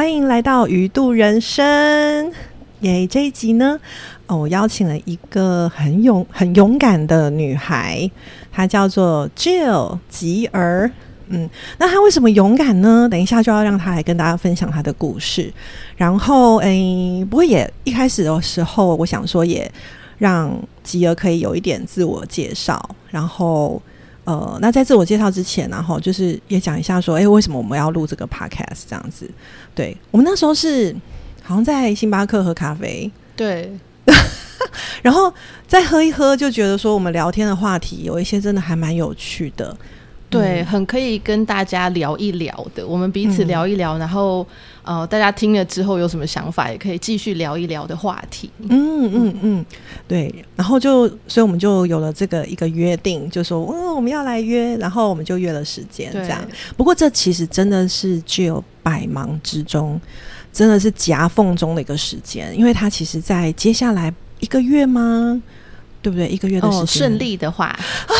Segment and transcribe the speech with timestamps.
[0.00, 2.32] 欢迎来到鱼度人生。
[2.80, 3.78] 耶，这一集呢，
[4.28, 8.10] 我邀请了一个很勇、很勇敢的女孩，
[8.50, 10.90] 她叫做 Jill 吉儿。
[11.28, 13.06] 嗯，那她为什么勇敢呢？
[13.10, 15.52] 等一下就要让她来跟大家分享她的故事。
[15.98, 19.70] 然后，诶，不过也一开始的时候，我想说也
[20.16, 20.50] 让
[20.82, 22.96] 吉儿可以有一点自我介绍。
[23.10, 23.82] 然后，
[24.24, 29.30] 呃，那在自我介绍之前，然后就是也讲一下说，诶，为什么我们要录这个 podcast 这样子？
[29.74, 30.94] 对我们那时候是。
[31.42, 33.72] 好像在星巴克喝咖啡，对，
[35.02, 35.32] 然后
[35.66, 39.76] 再喝一喝，就觉得说我们聊天的话题有一些真的还蛮有趣的，
[40.28, 42.86] 对，很可以跟大家聊一聊的。
[42.86, 44.46] 我们彼此聊一聊，然后
[44.82, 48.50] 呃，大家听了之后有什么想法，也可以继续聊一聊的话题。
[48.68, 49.64] 嗯嗯嗯，
[50.08, 56.40] 对，然后就所以我们就有了这个一个约定，就说嗯我们要来约，然后我们就约了时间这样。
[56.76, 60.00] 不过这其实真的是具有百忙之中。
[60.52, 65.40] 真的是夹缝中的一个时间，因为他其实，在接下来一个月吗？
[66.02, 66.28] 对不对？
[66.28, 68.14] 一个月的时间，顺利的话啊，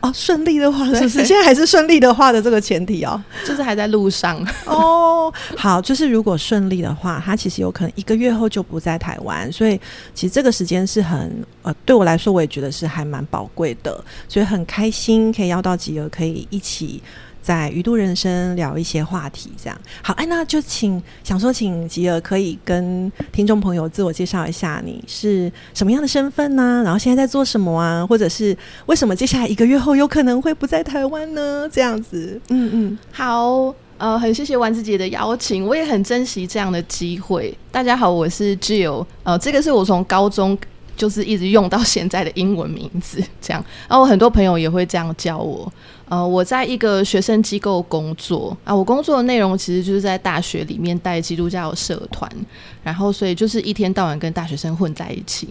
[0.00, 5.32] 哦，顺利的话，是不是 现在还是顺利的话的这个前提哦，就是还在路上哦。
[5.56, 9.80] 好，就是如果顺利的话，他其实有可能一个月后就不在台湾，所以
[10.14, 17.02] 其实这个时间是很呃，对我来说，我也觉得是还蛮宝贵的，所以很开心可以邀到吉儿，可以一起。
[17.46, 26.82] 在鱼度人生聊一些话题，这样好哎，那就请想说，请吉尔可以跟听众朋友自我介绍一下，你是什么样的身份呢？
[26.84, 28.04] 然后现在在做什么啊？
[28.04, 31.68] 或者是为什么接下来一个月后有可能会不在台湾呢？
[31.72, 37.56] 这样子，嗯嗯，好，呃，很谢谢丸子姐的邀请，我也很珍惜这样的机会。
[37.70, 40.58] 大家好，我是 Jill，呃，这个是我从高中
[40.96, 45.72] 就是一直用到现在的英文名字，这样，然后我很多朋友也会这样叫我。
[46.08, 52.30] 呃，我在一个学生机构工作啊，我工作的内容其实就是在大学里面带基督教社团，
[52.82, 55.48] 然后所以就是一天到晚跟大学生混在一起。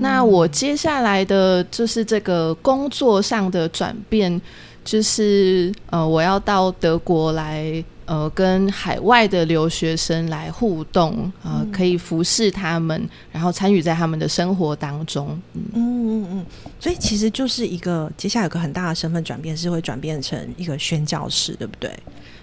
[0.00, 4.40] 那我接下来的就是这个工作上的转变，
[4.84, 7.84] 就是呃，我要到德国来。
[8.06, 15.36] 呃，跟海外的留学生来互动，呃，可以服侍他们，然后参与在他们的生活当中。
[15.54, 16.46] 嗯嗯嗯，
[16.78, 21.90] 所以其实就是一个接下来有个很大的身份转变，是会转变成一个宣教士，对不对？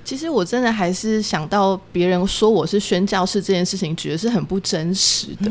[0.04, 5.50] 其实我真的还是想到别人说我是宣教士这件事情，觉得是很不真实的。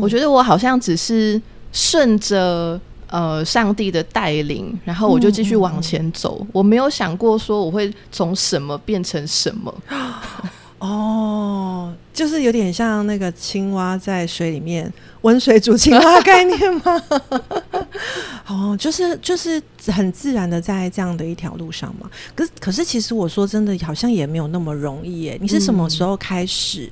[0.00, 1.40] 我觉得我好像只是
[1.70, 2.80] 顺着。
[3.14, 6.44] 呃，上帝的带领，然后我就继续往前走。
[6.52, 9.72] 我没有想过说我会从什么变成什么。
[10.80, 17.02] 哦，就是有点像那个青蛙在水里面温水煮青蛙概念吗？
[18.50, 22.10] 哦，就是就是很自然的在这样的一条路上嘛。
[22.34, 25.38] 可是可是，其实我说真的，好像也没有那么容易耶。
[25.40, 26.90] 你是什么时候开始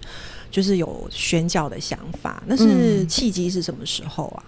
[0.53, 2.41] 就是有宣教的想法？
[2.47, 4.43] 那是契机是什么时候啊？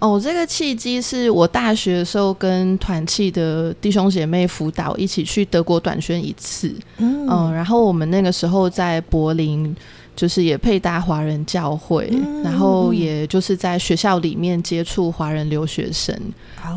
[0.00, 9.74] 哦，这个契机是我大学的时候跟团契的弟兄姐妹辅导一起去德国短宣一次，嗯，然后我们那个时候在柏林，
[10.14, 12.08] 就是也配搭华人教会，
[12.44, 16.16] 然后也就是在学校里面接触华人留学生，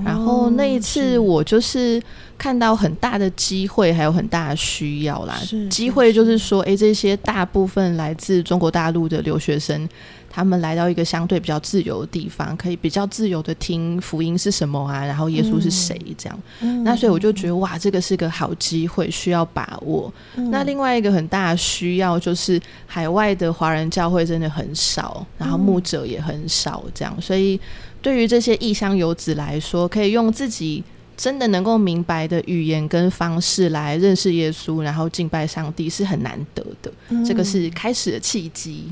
[0.04, 2.02] 然后那一次我就是
[2.40, 5.40] 看到很大的机会，还有很大的需要啦。
[5.70, 9.88] 机会就是说，哎，这些大部分来自中国大陆的留学生。
[10.34, 16.40] 他们来到一个相对比较自由的地方，可以比较自由的听福音是什么啊，然后耶稣是谁这样。
[16.86, 20.12] 那所以我就觉得哇，这个是个好机会，需要把握。
[20.50, 27.14] 那另外一个很大的需要就是海外的华人教会真的很少，然后牧者也很少，这样。
[27.22, 27.60] 所以
[28.02, 30.82] 对于这些异乡游子来说，可以用自己。
[31.22, 36.92] 真的能够明白的语言跟方式来认识耶稣，然后敬拜上帝是很难得的。
[37.24, 38.92] 这个是开始的契机。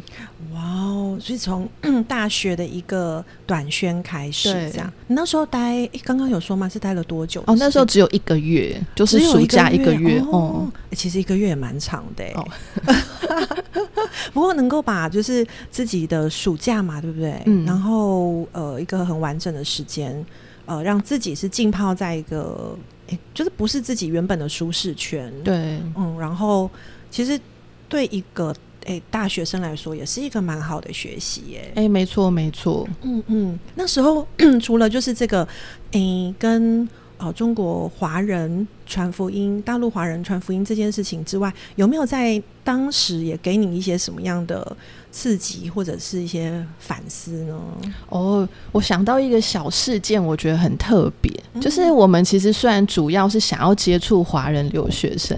[0.54, 1.18] 哇哦！
[1.20, 1.68] 所以从
[2.08, 4.94] 大学的一个短宣开始，这样。
[5.08, 6.70] 你那时候待，刚刚有说吗？
[6.70, 7.44] 是待了多久？
[7.48, 10.20] 哦，那时候只有一个月，就是暑假一个月。
[10.32, 12.24] 哦，其实一个月也蛮长的。
[12.36, 12.48] 哦，
[14.34, 17.42] 不过能够把就是自己的暑假嘛，对不对？
[17.48, 17.66] 嗯。
[17.66, 20.24] 然后呃，一个很完整的时间。
[20.70, 22.78] 呃，让自己是浸泡在一个，
[23.34, 25.34] 就是不是自己原本的舒适圈。
[25.44, 26.70] 对，嗯，然后
[27.10, 27.40] 其实
[27.88, 28.54] 对一个
[28.86, 31.72] 诶大学生来说，也是一个蛮好的学习耶。
[31.74, 32.88] 哎，没错，没错。
[33.02, 34.28] 嗯嗯，那时候
[34.62, 35.48] 除了就是这个，
[35.94, 36.88] 诶，跟。
[37.22, 44.78] 哦，中国华人传福音，大陆华人传福音这件事情之外，有没有在当时也给你一些什么样的
[45.12, 47.60] 刺激，或者是一些反思呢？
[48.10, 55.38] 哦，我想到一个小事件，我觉得很特别，就是我们其实虽然主要是想要接触华人留学生。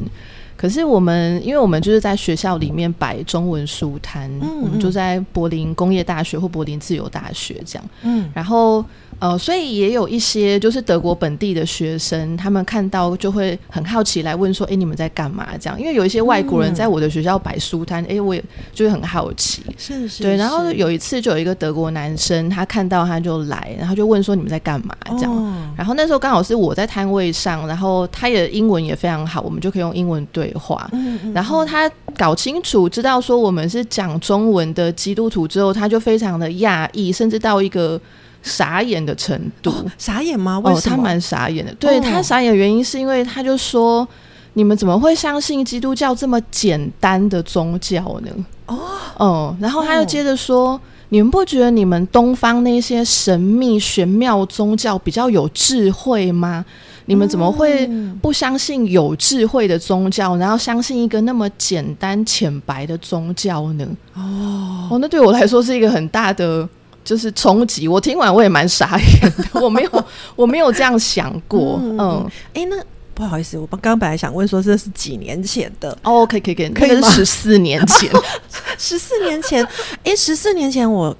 [0.57, 7.89] 可是我们，因为我们就是在学校里面摆中文书摊，嗯我们嗯就在柏林工业大学或柏林自由大学这样。
[8.03, 8.85] 嗯然后
[9.21, 19.61] 呃，所以也有一些就是德国本地的学生，他们看到就会很好奇来问说：“哎，你们在干嘛？”这样，因为有一些外国人嗯在我的学校摆书摊，哎、我也就会很好奇。
[19.77, 25.31] 是是，对，然后有一次就有一个德国男生，他看到他就来，然后就问说：“你们在干嘛？”这样。
[25.31, 30.87] 哦然后那时候刚好是我在摊位上，然后他也英文也非常好，我们就可以用英文对话。
[30.93, 37.99] 嗯嗯然后他搞清楚，知道说我们是讲中文的基督徒之后，他就非常的讶异，甚至到一个
[38.41, 39.69] 傻眼的程度。
[39.69, 40.59] 哦傻眼吗？
[40.59, 40.95] 为哦，什么？
[40.95, 41.73] 他蛮傻眼的。
[41.75, 44.07] 对、哦他傻眼的原因是因为他就说
[44.53, 48.31] ：“你们怎么会相信基督教这么简单的宗教呢？”
[48.67, 48.79] 哦，
[49.19, 50.79] 嗯，然后他又哦接着说。
[51.13, 56.63] 你们不觉得你们东方那些神秘玄妙宗教比较有智慧吗？
[57.07, 63.85] 你们怎么会嗯不相信有智慧的宗教，然后相信一个那么简单浅白的宗教呢？
[64.13, 66.65] 哦，哦，那对我来说是一个很大的
[67.03, 67.87] 就是冲击。
[67.87, 70.05] 我听完我也蛮傻眼的，我没有
[70.35, 71.79] 我没有这样想过。
[71.81, 72.75] 嗯嗯，哎，那
[73.13, 78.09] 不好意思，我刚刚本来想问说这是几年前的，哦，可以可以可以，十四年前。
[78.77, 79.67] 十四年前，
[80.03, 81.15] 哎，十四年前我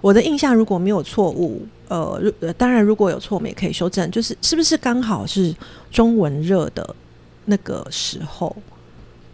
[0.00, 5.54] 我的印象如果没有错误，呃，如呃当然如果有错，我们也可以修正，就是是不是刚好是
[5.92, 6.96] 中文热的
[7.44, 8.54] 那个时候？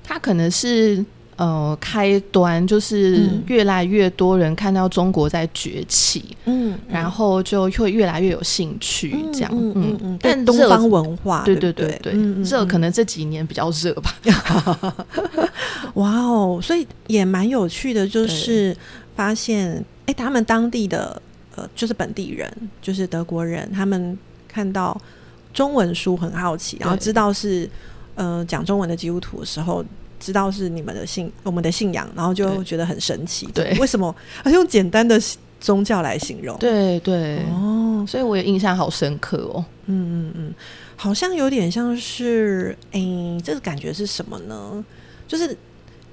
[0.05, 1.03] 它可能是
[1.43, 3.43] 呃开端，就是嗯。
[3.49, 9.51] 越来越多人看到中国在崛起，嗯，然后就会越来越有兴趣，这样。
[9.53, 12.13] 嗯嗯嗯，但东方文化，对对对对？
[12.45, 14.15] 热可能这几年比较热吧。
[15.95, 18.75] 哇哦，所以也蛮有趣的，就是
[19.17, 21.21] 发现，哎，他们当地的
[21.57, 22.49] 呃，就是本地人，
[22.81, 24.17] 就是德国人，他们
[24.47, 24.99] 看到
[25.53, 27.69] 中文书很好奇，然后知道是
[28.15, 29.85] 呃讲中文的基督徒的时候。
[30.23, 33.45] 知道是你们的信，我们的信仰，然后就觉得很神奇。
[33.53, 34.15] 对为什么
[34.45, 35.21] 啊用简单的
[35.61, 39.65] 宗教来形容？，对对，哦，所以我也印象好深刻哦。
[39.87, 40.55] 嗯嗯嗯，
[40.95, 43.01] 好像有点像是，哎、
[43.43, 44.85] 这个感觉是什么呢？
[45.27, 45.57] 就是，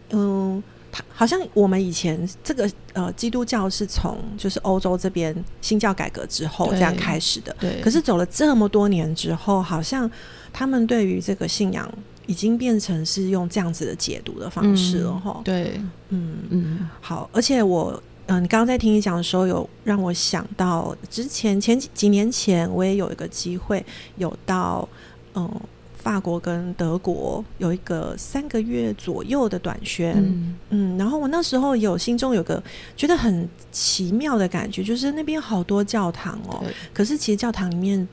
[0.10, 10.10] 嗯，它好像我们以前这个呃基督教是从就是欧洲这边新教改革之后这样开始的，对，可是走了这么多年之后，好像
[10.52, 11.88] 他们对于这个信仰
[12.30, 23.84] 已经变成是用这样子的解读的方式了，哈、对，嗯，嗯，好，而且我，嗯、你刚刚在听你讲的时候，有让我想到之前前几几年前，我也有一个机会
[24.18, 24.88] 有到，
[25.34, 25.50] 嗯、
[25.96, 30.56] 法国跟德国有一个三个月左右的短宣，嗯。
[30.70, 32.62] 嗯然后我那时候有心中有个
[32.96, 38.08] 觉得很奇妙的感觉，就是那边好多教堂哦，可是其实教堂里面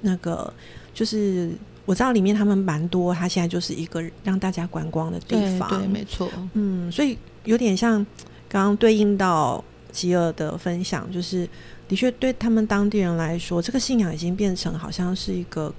[0.00, 0.50] 那个
[0.94, 1.50] 就是
[1.88, 8.04] 我知道里面他们蛮多，它现在就是一个让大家观光的地方，对对，没错，嗯，所以有点像
[8.46, 11.48] 刚刚对应到吉尔的分享，就是
[11.88, 15.72] 的确对他们当地人来说，这个信仰已经变成好像是一个，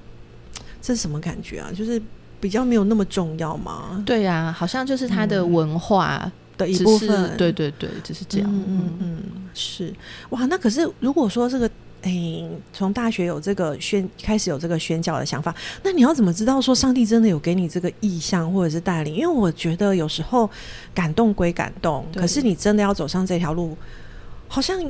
[0.81, 1.69] 这是什么感觉啊？
[1.75, 2.01] 就是
[2.41, 4.01] 比较没有那么重要吗？
[4.03, 8.49] 对呀、好像就是他的嗯文化的一部分，对对对，只是这样。
[8.51, 9.23] 嗯嗯嗯，
[9.53, 9.93] 是
[10.31, 10.43] 哇。
[10.47, 11.69] 那可是如果说这个，
[12.03, 15.53] 诶，从大学有这个宣开始有这个宣教的想法，
[15.83, 19.13] 那你要怎么知道说上帝真的有给你这个意向或者是带领？
[19.13, 20.49] 因为我觉得有时候
[20.93, 23.77] 感动归感动，可是你真的要走上这条路，
[24.47, 24.81] 好像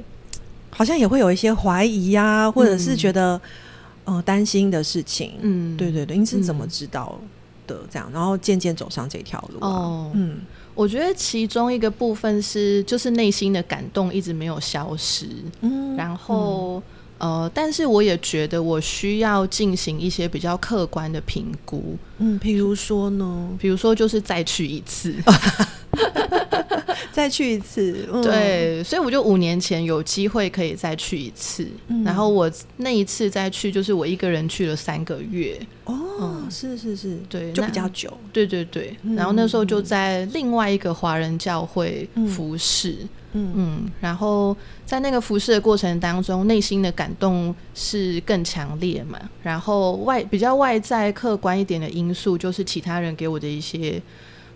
[0.70, 3.42] 好像也会有一些怀疑呀、或者是嗯觉得
[4.06, 5.34] 呃担心的事情。
[5.42, 7.20] 嗯，对对对，你是怎么嗯知道
[7.66, 7.80] 的？
[7.90, 9.68] 这样，然后渐渐走上这条路啊。
[9.68, 10.42] 哦，嗯
[10.76, 15.26] 我觉得其中一个部分是，就是内心的感动一直没有消失，
[15.62, 16.84] 嗯然后。
[17.20, 25.14] 呃，但是我也觉得我需要进行一些比较客观的评估，嗯，譬如说呢，比如说就是再去一次，
[27.12, 32.04] 再去一次，嗯、对，所以我就五年前有机会可以再去一次，嗯。
[32.04, 36.09] 然后我那一次再去，就是我一个人去了三个月，哦，嗯
[36.50, 42.98] 是是是，对就比较久，对对对，嗯然后那时候就在另外一个华人教会嗯服侍，
[43.34, 49.20] 嗯嗯，然后在那个服侍的过程当中，内心的感动是更强烈嘛。
[49.44, 54.02] 然后外比较外在客观一点的因素，就是其他人给我的一些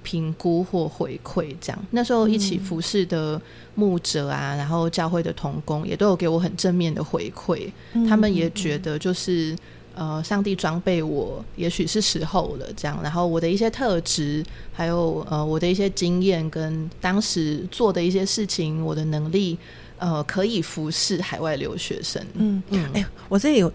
[0.01, 1.55] 评估或回馈。
[1.61, 3.39] 这样，那时候一起服侍的
[3.75, 9.55] 牧者啊，然后教会的同工也都有给我很正面的回馈，嗯他们也觉得就是。
[9.95, 12.65] 呃，上帝装备我，也许是时候了。
[12.75, 19.57] 这样，然后我的一些特质，还有呃我的一些经验，跟当时做的一些事情，我的能力，
[19.99, 22.25] 呃，可以服侍海外留学生。
[22.33, 23.71] 嗯，嗯，哎、我这里有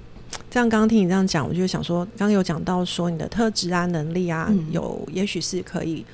[0.51, 6.05] 这样刚刚听你这样讲，我就想说，刚刚有讲到说你的特质啊、能力啊，嗯有也许是可以，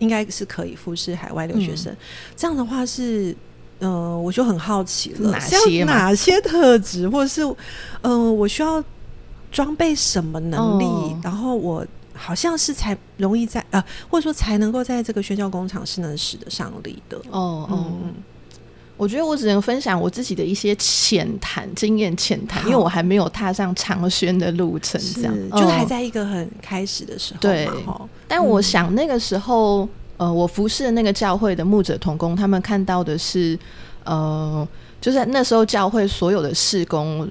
[0.00, 1.94] 应该是可以服侍海外留学生。
[2.36, 3.34] 这样的话是，
[3.78, 7.42] 呃，我就很好奇了，哪些哪些特质，或者是，
[8.00, 8.82] 呃，我需要
[9.52, 11.20] 装备什么能力，哦。
[11.22, 11.86] 然后我。
[12.14, 17.16] 好像是才容易在呃，或者说才能够在这个宣教工厂是能使得上力的。
[17.30, 18.12] 哦哦，嗯
[18.98, 25.34] 我觉得我只能分享我自己的一些浅谈经验，浅谈，因为我还没有踏上长宣的路程，这样。
[25.34, 27.66] 是，就还嗯在一个很开始的时候对。
[28.28, 33.58] 但我想那个时候，呃，我服侍的那个教会的牧者同工，他们看到的是，
[34.04, 34.68] 呃，
[35.02, 37.28] 就是那时候教会所有的事工，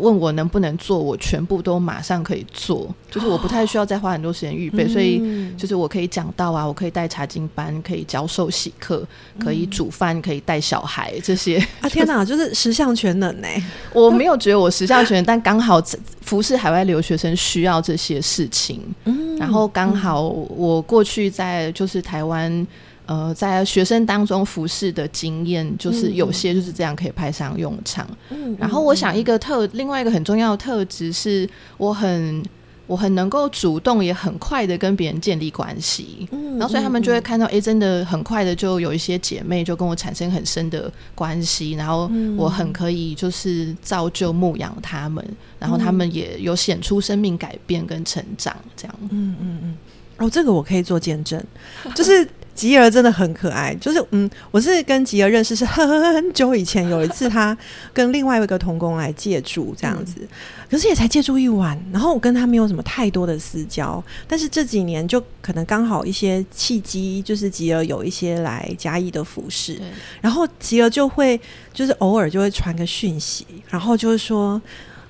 [0.00, 9.06] 问我能不能做，我全部都马上可以做，就是我不太需要再花很多时间预备，所以嗯就是我可以讲道啊，我可以带查经班，可以教授喜课，
[9.38, 11.64] 可以煮饭，可以带小孩这些。
[11.80, 13.46] 啊天哪， 就是十项全能呢、
[13.92, 15.80] 我没有觉得我十项全能，但刚好
[16.22, 18.80] 服侍海外留学生需要这些事情。
[19.04, 22.66] 嗯然后刚好我过去在就是台湾。
[23.12, 28.08] 呃，在学生当中服侍的经验，就是有些就是这样可以派上用场。
[28.30, 32.42] 嗯然后我想一个特，另外一个很重要的特质是，我很
[32.86, 36.26] 我很能够主动，也很快的跟别人建立关系。
[36.32, 45.22] 嗯然后所以他们就会看到，哎、真的很快的就有一些姐妹就跟我产生很深的关系，然后嗯我很可以就是造就牧养他们，
[45.58, 48.94] 然后他们也有显出生命改变跟成长，这样。
[49.10, 49.76] 嗯嗯嗯，
[50.16, 51.42] 哦，这个我可以做见证，
[51.94, 53.74] 就是吉儿真的很可爱。
[53.76, 57.56] 就是嗯，我是跟吉儿认识是很很久以前，有一次他
[57.92, 60.16] 跟另外一个童工来借住这样子，
[60.70, 69.80] 可是也才借住一晚，然后我跟他没有什么太多的私交，但是这几年就可能刚好一些契机，就是吉儿有一些来嘉义的服饰，
[70.20, 71.40] 然后吉儿就会
[71.72, 74.60] 就是偶尔就会传个讯息，然后就是说。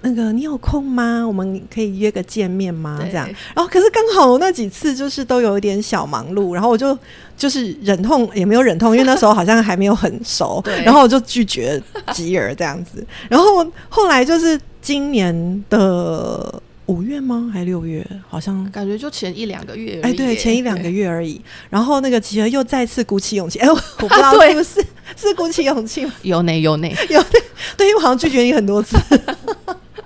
[0.02, 1.24] 那个你有空吗？
[1.26, 2.98] 我们可以约个见面吗？
[3.00, 6.96] 对这样，然后可是刚好我那几次就是都有一点小忙碌，然后我就
[7.36, 11.80] 就是忍痛也没有忍痛，因为那时候好像还没有很熟， 然后我就拒绝
[12.12, 13.04] 吉尔这样子。
[13.28, 17.48] 然后后来就是今年的五月吗？
[17.52, 18.04] 还六月？
[18.28, 21.40] 好像感觉就前一两个月哎，对，前一两个月而已。
[21.70, 26.12] 然后那个吉尔又再次鼓起勇气，哎，我我 不知道是不是是鼓起勇气吗？
[26.22, 27.40] 有内有内，有对
[27.76, 28.96] 对，因为我好像拒绝你很多次。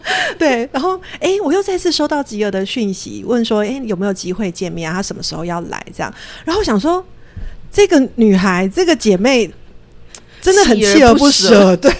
[0.38, 4.94] 对，然后哎，我又再次收到吉尔的讯息，问说，哎，有没有机会见面啊？
[4.96, 5.84] 她什么时候要来？
[5.96, 6.12] 这样，
[6.44, 7.04] 然后我想说，
[7.72, 9.50] 这个女孩，这个姐妹，
[10.40, 11.92] 真的很锲而不舍，对。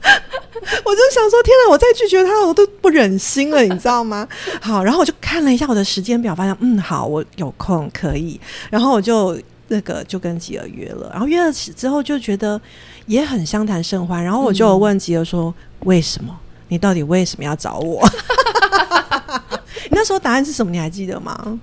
[0.84, 1.70] 我就想说，天哪！
[1.70, 4.26] 我再拒绝她，我都不忍心了，你知道吗？
[4.60, 8.40] 好，然后我就看了一下我的时间表，发现嗯，好，我有空可以。
[8.70, 12.60] 然后我就那个就跟吉尔约了，然后约了之后就觉得
[13.06, 14.22] 也很相谈甚欢。
[14.22, 15.52] 然后我就问吉尔说
[15.84, 16.38] ：“为什么？
[16.68, 18.06] 你到底为什么要找我？”
[19.90, 20.70] 你那时候答案是什么？
[20.70, 21.58] 你还记得吗？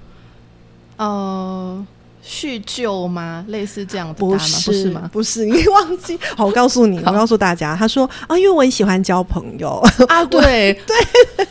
[0.98, 1.86] 呃，
[2.22, 3.44] 叙旧吗？
[3.50, 4.38] 类似这样的答案吗？
[4.38, 5.10] 不是，不是吗？
[5.14, 6.18] 不是，你忘记？
[6.36, 11.48] 好，我告诉你，我告诉大家，他说啊，因为我很喜欢交朋友，啊，对 对，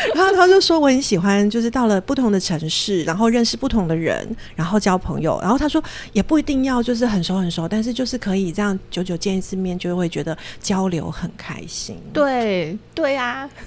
[0.14, 5.38] 然后他就说我很喜欢，就是到了不同的城市，然后认识不同的人，然后交朋友。
[5.40, 11.96] 然后他说也不一定要就是很熟很熟，但是就是可以这样久久见一次面，就会觉得交流很开心。
[12.12, 13.48] 对，对啊，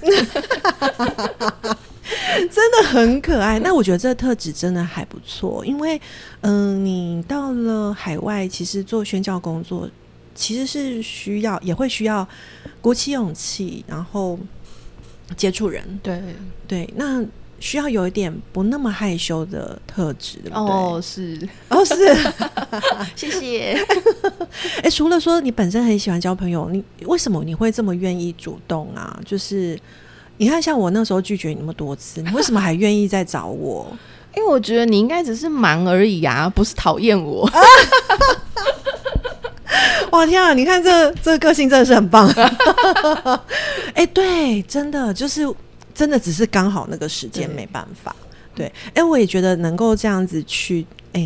[2.50, 3.58] 真的很可爱。
[3.58, 6.00] 那我觉得这个特质真的还不错，因为
[6.42, 9.88] 嗯、你到了海外，其实做宣教工作
[10.34, 12.26] 其实是需要，也会需要
[12.80, 14.38] 鼓起勇气，然后
[15.36, 15.82] 接触人。
[16.02, 16.20] 对，
[16.66, 17.24] 对，那
[17.60, 20.58] 需要有一点不那么害羞的特质，对不对？
[20.58, 21.94] 哦，是，哦，是。
[23.16, 23.78] 谢谢。
[24.82, 29.18] 哎，除了说你本身很喜欢交朋友，你为什么你会这么愿意主动啊？
[29.24, 29.78] 就是
[30.36, 33.96] 你看，像我那时候拒绝你那么多次，你为什么还愿意再找我？
[34.36, 37.48] 因为我觉得你应该只是忙而已啊，不是讨厌我。
[40.12, 40.54] 哇天啊！
[40.54, 42.28] 你看这这个个性真的是很棒。
[43.94, 45.46] 哎、对，真的就是
[45.94, 48.14] 真的只是刚好那个时间没办法。
[48.54, 51.20] 对，哎、我也觉得能够这样子去，哎、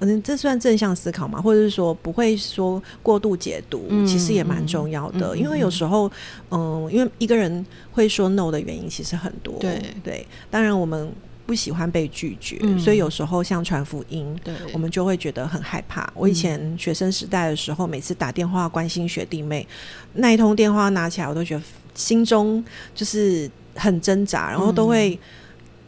[0.00, 5.34] 嗯，这算正向思考嘛，或者是说不会说过度解读，嗯其实也蛮重要的。
[5.36, 6.10] 因为有时候，
[6.50, 9.54] 嗯，因为一个人会说 no 的原因其实很多。
[9.60, 11.10] 对对，当然我们
[11.46, 12.78] 不喜欢被拒绝，嗯。
[12.78, 16.10] 所以有时候像传福音，对，我们就会觉得很害怕。
[16.14, 19.66] 我以前学生时代的时候，每次打电话关心学弟妹，
[20.14, 21.62] 那一通电话拿起来，我都觉得
[21.94, 25.18] 心中就是很挣扎，然后都会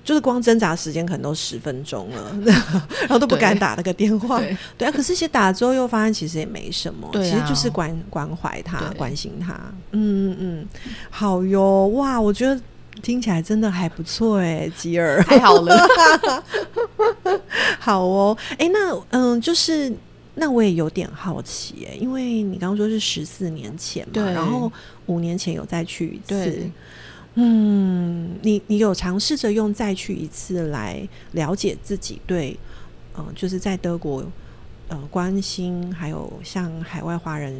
[0.05, 2.39] 就是光挣扎时间可能都十分钟了，
[3.01, 4.41] 然后都不敢打那个电话。
[4.79, 4.87] 对。
[4.87, 9.55] 啊，可是其实打了之后又发现其实也没什么，其实就是关关怀他、关心他。
[9.91, 10.67] 嗯嗯嗯，
[11.11, 12.61] 好哟，哇，我觉得
[13.03, 15.77] 听起来真的还不错哎，吉尔，太好了，
[17.79, 18.37] 好哦。
[18.59, 19.93] 哎，那嗯，就是
[20.35, 24.71] 那我也有点好奇哎，因为你刚刚说是十四年前嘛，然后
[25.07, 26.71] 五年前有再去一次。
[27.35, 32.59] 嗯，你你有尝试着用再去一次来了解自己对，
[33.19, 34.25] 嗯，就是在德国，
[34.89, 37.55] 呃，关心还有向海外华人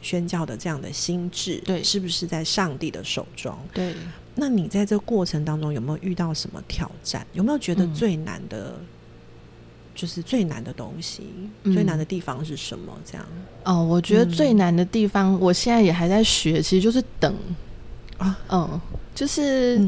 [0.00, 3.52] 宣教的这样的心智，对，是不是在上帝的手中？
[3.74, 3.94] 对。
[4.36, 7.26] 那你在这过程当中有没有遇到什么挑战？
[7.32, 8.74] 有没有觉得最难的，
[9.94, 11.22] 就是最难的东西，
[11.64, 12.92] 最难的地方是什么？
[13.04, 13.26] 这样？
[13.64, 17.34] 哦，我觉得最难的地方，我现在也还在学，其实就是等
[18.18, 18.80] 啊，嗯。
[19.14, 19.80] 就是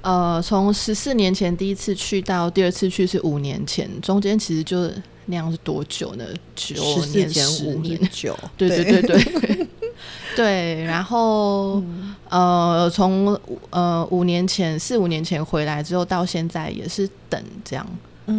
[0.00, 4.90] 呃，从十四年前第一次去到第二次去是五年前，中间其实就
[5.26, 6.24] 那样是多久呢？
[6.56, 6.74] 九
[7.14, 9.68] 年、十年、九，对对对对
[10.36, 10.84] 对。
[10.84, 11.82] 然后
[12.28, 13.38] 呃，从
[13.70, 17.86] 呃五年前四五年前回来之后，到现在也是等这样，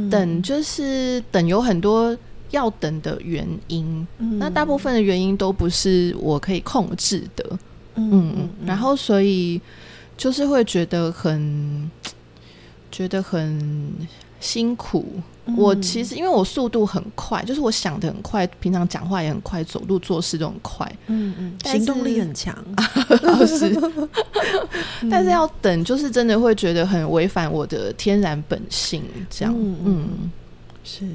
[0.09, 2.17] 等就是等有很多
[2.51, 4.07] 要等的原因，
[4.39, 7.59] 那大部分的原因都不是我可以控制的，
[7.95, 9.61] 嗯，然后所以。
[10.15, 11.89] 就是会觉得很
[12.91, 13.91] 觉得很
[14.39, 15.03] 辛苦。
[15.57, 20.89] 我其实因为我速度很快，就是我想的很快，平常讲话也很快，走路做事都很快。
[21.07, 22.55] 嗯嗯，行动力很强。
[23.45, 23.75] 是，
[25.11, 29.03] 但是要等，就是真的会觉得很违反我的天然本性。
[29.29, 30.31] 这样，嗯，
[30.83, 31.05] 是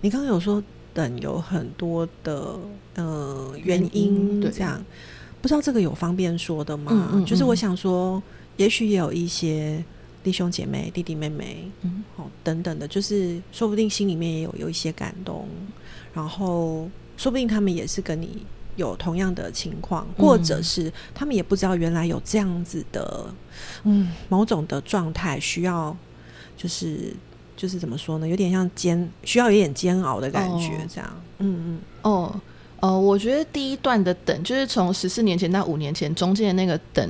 [0.00, 0.62] 你刚刚有说
[0.92, 2.56] 等有很多的
[2.94, 4.82] 呃原因，这样
[5.40, 7.22] 不知道这个有方便说的吗？
[7.26, 8.22] 就是我想说。
[8.58, 9.84] 也许也有一些
[10.26, 15.46] 弟兄姐妹、弟弟妹妹，嗯，好，等等的，就是说不定心里面也有有一些感动，
[16.12, 23.32] 然后说不定他们也是跟你有同样的情况，或者是他们也不知道原来有这样子的，
[23.84, 25.96] 嗯，某种的状态需要，
[26.56, 27.14] 就是
[27.56, 28.26] 就是怎么说呢？
[28.26, 32.40] 有点像煎，需要有点煎熬的感觉，这样，嗯嗯，哦，
[32.80, 37.08] 呃，我觉得第一段的等，就是从十四年前到五年前中间的那个等。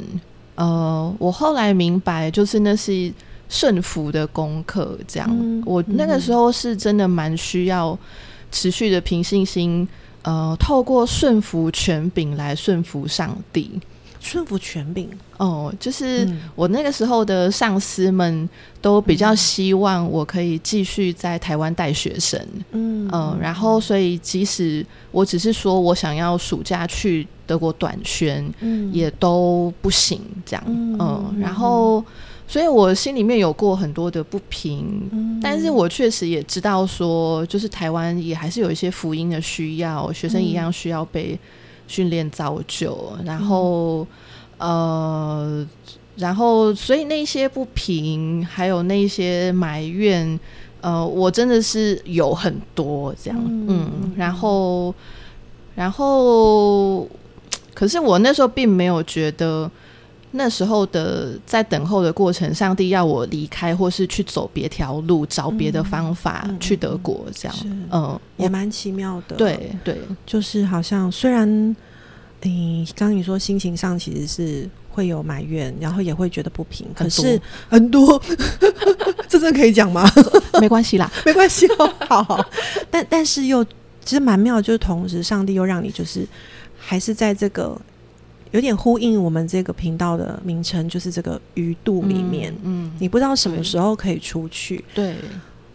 [0.56, 3.12] 呃，我后来明白，就是那是
[3.48, 4.98] 顺服的功课。
[5.06, 7.96] 这样，我那个时候是真的蛮需要
[8.50, 9.86] 持续的凭信心，
[10.22, 13.80] 呃，透过顺服权柄来顺服上帝。
[14.26, 15.08] 顺服权柄。
[15.36, 18.48] 哦，就是我那个时候的上司们
[18.80, 22.40] 都比较希望我可以继续在台湾带学生。
[22.72, 27.26] 嗯嗯，然后所以即使我只是说我想要暑假去。
[27.48, 32.04] 德国短宣，嗯，也都不行，这样，嗯，然后，
[32.48, 41.38] 所以我心里面有过很多的不平，嗯，但是我确实也知道说，就是台湾也还是有一些福音的需要，学生一样需要被
[41.86, 44.06] 训练造就，然后，
[44.58, 45.66] 呃，
[46.16, 50.38] 然后，所以那些不平，还有那些埋怨，
[50.80, 54.94] 呃，我真的是有很多这样，嗯，然后，
[55.74, 57.08] 然后。
[57.74, 59.70] 可是我那时候并没有觉得
[60.36, 67.56] 那时候的在等候的过程，上帝要我离开，或是去走别条路，找别的方法去德国，这样，
[67.90, 69.36] 嗯，也蛮奇妙的。
[69.36, 71.48] 对对，就是好像虽然，
[72.42, 78.20] 你刚刚你说心情上其实是会有埋怨，然后也会觉得不平，可是很多，
[79.28, 80.08] 这真可以讲吗？
[80.60, 81.92] 没关系啦， 没关系哦。
[82.08, 82.46] 好，
[82.90, 83.64] 但但是又
[84.04, 86.26] 其实蛮妙，就是同时上帝又让你就是。
[86.78, 87.76] 还是在这个
[88.56, 92.56] 有点呼应我们这个频道的名称，就是这个鱼肚里面。
[92.62, 95.14] 嗯，你不知道什么时候可以出去，对，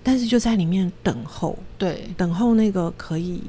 [0.02, 3.44] 但是就在里面等候，对，等候那个可以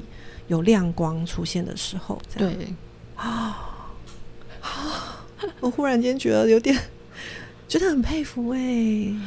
[0.47, 2.21] 有亮光出现的时候。
[2.37, 2.55] 对
[3.15, 3.57] 啊
[4.61, 5.25] 啊！
[5.59, 6.77] 我忽然间觉得有点
[7.67, 8.59] 觉得很佩服哎，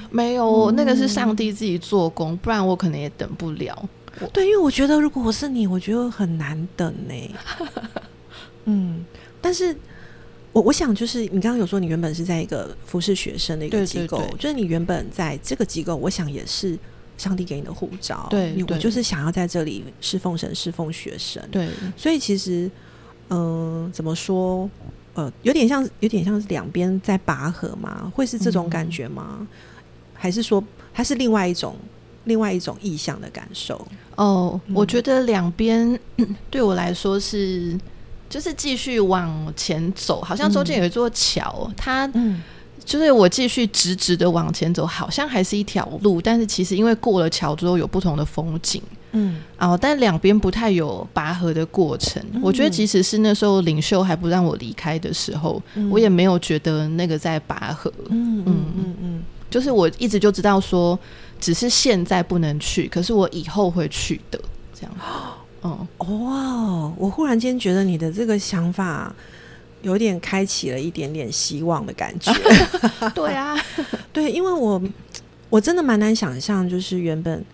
[0.08, 3.88] 没有，那个是上帝自己做工，不然我可能也等不了。
[4.32, 7.34] 对，因为我觉得如果我是你，我觉得很难等呢。
[8.66, 9.04] 嗯，
[9.40, 9.76] 但是
[10.56, 16.78] 我我想就是你刚刚有说你原本是在一个服侍学生的一个机构，就是你原本在这个机构，我想也是
[17.18, 22.70] 上帝给你的护照，对，我就是想要在这里侍奉神、侍奉学生，对，所以其实
[23.28, 24.66] 嗯，怎么说
[25.12, 29.46] 呃，有点像有点像是两边在拔河吗，会是这种感觉吗？
[30.14, 30.64] 还是说
[30.94, 31.76] 它是另外一种
[32.24, 33.86] 另外一种意向的感受？
[34.14, 36.00] 哦，我觉得两边
[36.48, 37.78] 对我来说是。
[38.28, 42.10] 就是继续往前走，好像中间有一座桥，它
[42.84, 49.40] 就是我继续直直的往前走，好像还是一条路，但是其实因为过了桥之后有不同的风景，嗯。
[49.58, 52.22] 哦，但两边不太有拔河的过程。
[52.40, 55.60] 我觉得即使是那时候领袖还不让我离开的时候，
[55.90, 57.92] 我也没有觉得那个在拔河。
[58.10, 58.96] 嗯嗯嗯。
[59.02, 60.96] 嗯，就是我一直就知道说，
[61.40, 64.38] 只是现在不能去，可是我以后会去的，
[64.72, 64.94] 这样。
[65.66, 66.92] 哦，哇！
[66.96, 69.14] 我忽然间觉得你的这个想法
[69.83, 72.33] 有点开启了一点点希望的感觉。
[73.14, 73.57] 对啊，
[74.12, 74.81] 对，因为我
[75.50, 77.44] 我真的蛮难想象，就是原本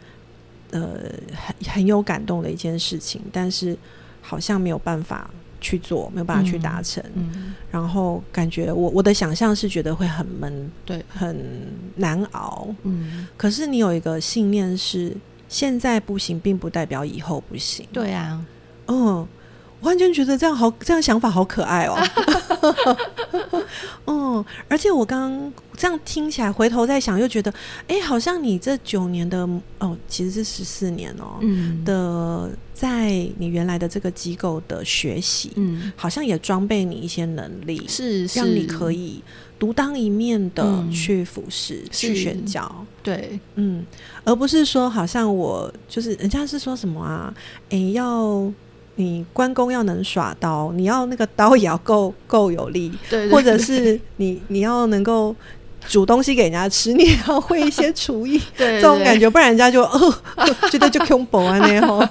[0.71, 0.91] 呃
[1.35, 3.77] 很很有感动的一件事情，但是
[4.21, 7.03] 好像没有办法去做，没有办法去达成。
[7.15, 11.37] 嗯，然后感觉我我的想象是觉得会很闷，对，很
[11.97, 12.69] 难熬。
[12.83, 15.17] 嗯，可是你有一个信念是。
[15.53, 17.87] 现在不行，并不代表以后不行。
[17.93, 18.43] 对啊，
[18.87, 19.29] 嗯，
[19.83, 21.97] 完全觉得这样好，这样想法好可爱哦。
[24.07, 27.53] 嗯，而且我刚刚这样听起来，回头再想，又觉得，
[27.89, 39.23] 哎，好像你这九年的哦，其实是十四年哦，嗯的，在你原来的这个机构的学习，嗯，好像也装备你一些能力，是让你可以。
[39.59, 43.87] 独当一面的去俯视、去宣教，对，嗯，
[44.25, 47.33] 而不是说好像我就是人家是说什么啊？
[47.71, 48.53] 哎，要
[48.97, 55.35] 你关公要能耍刀，你要那个刀也要够够有力，对，或者是你你要能够。
[55.89, 60.15] 煮东西给人家吃，你也要会一些厨艺， 对这种感觉，不然人家就哦，
[60.71, 62.09] 觉得就恐怖啊那样。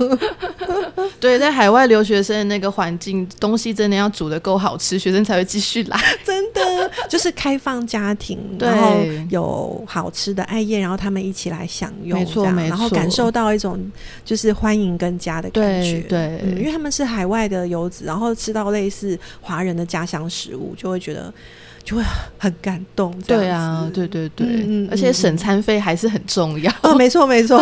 [1.19, 5.99] 对，在海外留学生的那个环境，东西真的要煮的够好吃，学生才会继续来。
[6.23, 8.97] 真的，就是开放家庭，然后
[9.29, 13.79] 有好吃的爱宴，然后他们一起来享用，没错，没错，然后感受到一种
[14.25, 16.01] 就是欢迎跟家的感觉。
[16.09, 21.31] 对，因为他们是海外的游子，然后吃到类似华人的家乡食物，就会觉得。
[21.83, 22.03] 就会
[22.37, 26.71] 很感动，对啊，对对对，而且省餐费还是很重要。
[26.83, 27.59] 哦，没 错没错，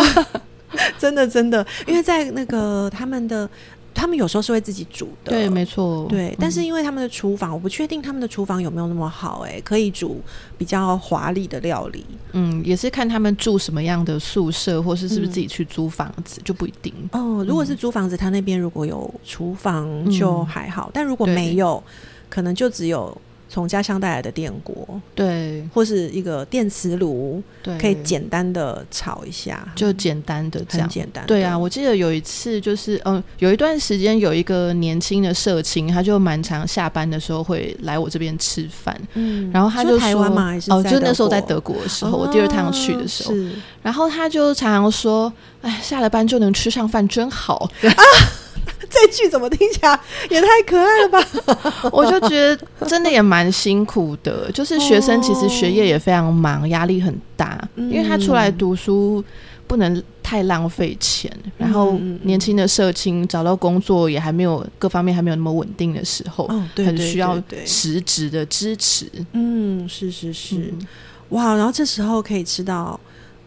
[1.00, 3.50] 真的真的，因为在那个他们的，
[3.94, 6.36] 他们有时候是会自己煮的，对，没错，对。
[6.40, 10.22] 但是因为他们的厨房，我不确定他们的厨房有没有那么好，哎，可以煮
[10.58, 12.06] 比较华丽的料理。
[12.34, 16.94] 嗯，也是看他们住什么样的宿舍，或是是不是自己去租房子，就不一定。
[17.14, 21.82] 哦，如果是租房子，他那边如果有厨房就还好，但如果没有，
[22.30, 23.16] 可能就只有。
[23.50, 31.26] 从家乡带来的电锅，对，或是一个电磁炉，对，可以简单的炒一下，就简单的这样，简单。
[31.26, 43.34] 对啊，我记得有一次，就是嗯，有一段时间有一个年轻的社青，他就蛮常下班的时候会来我这边吃饭，嗯，然后他就台湾嘛，哦，就那时候在德国的时候，我第二趟去的时候，
[43.82, 45.34] 然后他就常常说，
[45.64, 47.68] 哎，下了班就能吃上饭真好。
[48.90, 51.90] 这句怎么听起来也太可爱了吧？
[51.92, 59.24] 我就觉得真的也蛮辛苦的，就是学生其实学业也非常忙，压力很大，因为他出来读书
[59.68, 69.06] 不能太浪费钱，然后年轻的社青找到工作也还没有各方面还没有那么稳定的时候，很需要实质的支持。
[69.34, 70.74] 嗯，是是是，
[71.30, 71.56] 哇！
[71.56, 73.00] 然后这时候可以吃到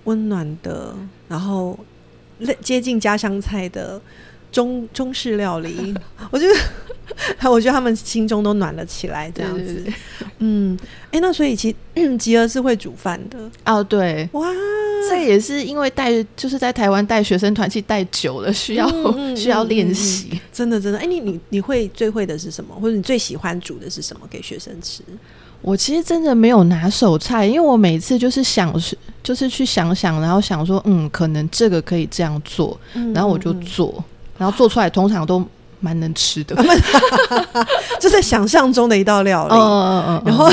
[0.05, 0.95] 温暖的，
[1.27, 1.79] 然后
[2.61, 4.01] 接近家乡菜的。
[4.53, 5.93] 中中式料理，
[6.31, 6.47] 我觉
[7.41, 9.85] 得， 我觉得他们心中都暖了起来，这样子。
[10.39, 10.79] 嗯，
[11.11, 13.83] 哎，那所以其实 吉儿是会煮饭的哦。
[13.83, 14.47] 对，哇，
[15.09, 18.89] 这也是因为带就是在台湾带学生团去带久了，需要
[19.35, 20.41] 需要练习。
[20.53, 20.99] 真的，真的。
[20.99, 22.75] 哎，你你你会最会的是什么？
[22.81, 25.03] 或者你最喜欢煮的是什么给学生吃？
[25.61, 32.77] 我其实真的没有拿手菜，因为我每次就是想是就是去想想，然后想说，嗯，可能这个可以这样做，
[33.15, 34.05] 然后我就做。
[34.43, 35.41] 然后做出来通常都
[35.79, 36.57] 蛮能吃的，
[38.01, 39.55] 就在想象中的一道料理。
[39.55, 40.23] 嗯嗯嗯。
[40.27, 40.51] 然后，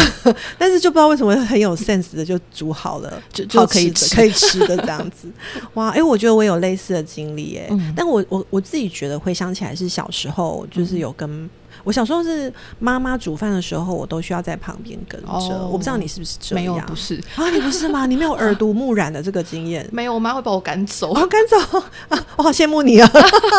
[0.59, 5.27] 但是就不知道为什么很有 sense 的就煮好了，就就可以可以吃的这样子。
[5.73, 5.89] 哇！
[5.89, 11.49] 哎，我觉得我有类似的经历哎，但我我我自己觉得回想起来是小时候，就是有跟。
[11.89, 15.27] 我小时候是妈妈煮饭的时候，我都需要在旁边跟着。
[15.27, 16.63] 我不知道你是不是这样？
[16.63, 18.05] 没有，不是啊，你不是吗？
[18.05, 19.83] 你没有耳濡目染的这个经验？
[19.91, 21.09] 没有，我妈会把我赶走。
[21.09, 21.57] 我赶走
[22.09, 22.25] 啊！
[22.37, 23.11] 我好羡慕你啊！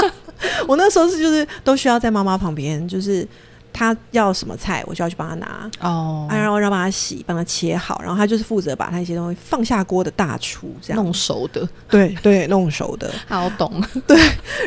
[0.69, 3.27] 我那时候是就是都需要在妈妈旁边，就是。
[3.73, 14.19] 他要什么菜，我就要去帮他拿哦，然后让帮他洗，帮他切好，然后他就是负责把那些东西放下锅的大厨，这样弄熟的，对对，弄熟的，好懂， 对。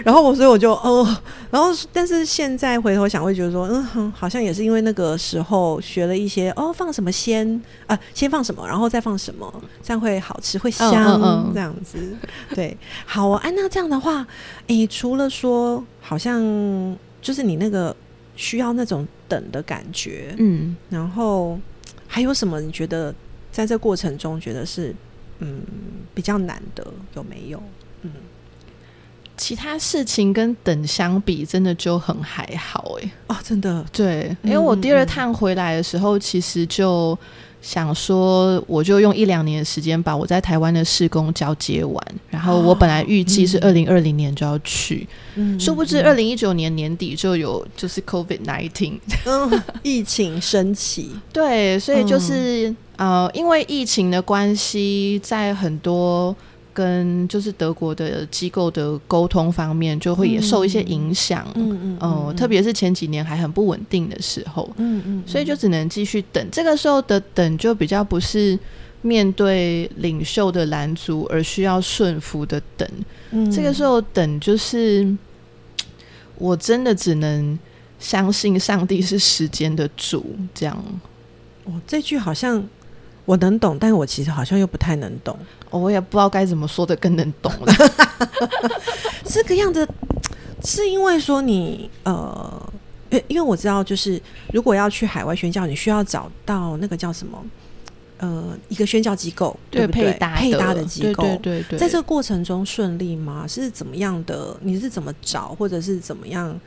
[0.03, 1.05] 然后我所以我就哦，
[1.51, 11.99] 然后但是现在回头想，会觉得说，嗯，好像也是因为那个时候学了一些哦，放什么先啊，先放什么，然后再放什么，这样会好吃，会香，这样子。
[12.55, 14.25] 对，好啊，那这样的话，
[14.67, 16.41] 诶，除了说，好像
[17.21, 17.95] 就是你那个。
[18.35, 21.59] 需要那种等的感觉，嗯，然后
[22.07, 22.59] 还有什么？
[22.61, 23.13] 你觉得
[23.51, 24.95] 在这过程中觉得是
[25.39, 25.61] 嗯
[26.13, 27.61] 比较难的，有没有？
[28.01, 28.11] 嗯，
[29.37, 33.11] 其他事情跟等相比，真的就很还好哎。
[33.27, 37.17] 哦，真的，对，因为我第二趟回来的时候，其实就。
[37.63, 45.07] 想说，我就用一两年的时间把我在台湾的施工交接完，然后我本来预计是二零二零年就要去，
[45.57, 48.99] 殊不知二零一九年年底就有就是 COVID nineteen，
[49.81, 56.35] 疫情升起，对，所以就是呃，因为疫情的关系，在很多。
[56.73, 61.47] 跟就是德国的机构的沟通方面，就会也受一些影响。
[61.53, 64.67] 嗯嗯，特别是前几年还很不稳定的时候。
[64.77, 66.45] 嗯嗯，所以就只能继续等。
[66.51, 68.57] 这个时候的等，就比较不是
[69.03, 72.89] 面对领袖的拦阻，而需要顺服的等。
[73.31, 75.15] 嗯，这个时候等，就是
[76.37, 77.57] 我真的只能
[77.99, 80.25] 相信上帝是时间的主。
[80.55, 80.83] 这样，
[81.65, 82.63] 哦，这句好像
[83.25, 85.37] 我能懂，但是我其实好像又不太能懂。
[85.79, 87.73] 我也不知道该怎么说的更能懂了。
[89.25, 89.87] 这个样子
[90.63, 92.73] 是因为说你呃，
[93.09, 94.21] 因因为我知道，就是
[94.53, 97.43] 如果要去海外宣教，你需要找到那个叫什么
[98.19, 100.13] 呃一个宣教机构，对不对？
[100.13, 101.79] 配搭的机构，对对对。
[101.79, 103.45] 在这个过程中顺利吗？
[103.47, 104.55] 是怎么样的？
[104.61, 106.59] 你是怎么找，或者是怎么样？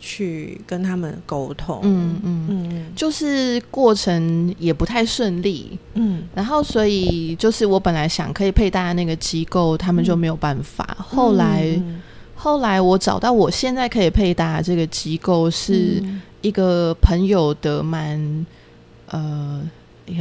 [0.00, 2.46] 去跟他们沟通，嗯嗯。
[2.48, 10.96] 嗯，就是过程也不太顺利，嗯，然后所以就是我本来想可以配搭那个机构，他们就没有办法。
[10.98, 11.80] 后来
[12.34, 16.02] 后来我找到我现在可以配搭这个机构，是
[16.40, 18.46] 一个朋友的蛮
[19.06, 19.60] 呃。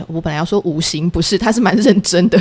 [0.08, 2.38] 我本来要说无形不是，他是蛮认真的，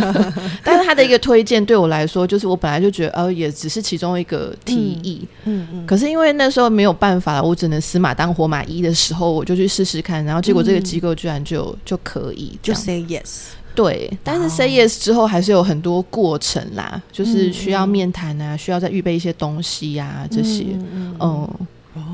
[0.64, 5.86] 但是他的一个推荐对我来说，就是我本来就觉得，呃，也只是其中一个提议，嗯嗯。
[5.86, 13.50] 可是因为那时候没有办法了，我只能死马当活马医的时候，我就去试试看，然后结果这个机构居然就就可以，就 say yes。
[13.74, 21.48] 对，但是 say yes 之后还是有很多过程啦，就是需要面谈啊，需要再预备一些东西呀，这些，嗯，哦，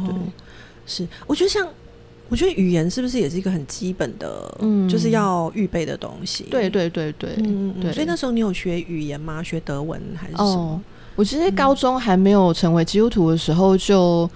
[0.05, 0.15] 对，
[0.87, 1.67] 是，我觉得像。
[2.29, 6.45] 我觉得语言是不是也是一个很基本的，嗯，就是要预备的东西。
[6.51, 7.93] 对对对对，嗯嗯。
[7.93, 9.41] 所以那时候你有学语言吗？
[9.43, 10.83] 学德文还是什么？
[11.15, 14.29] 我其实高中还没有成为基督徒的时候，就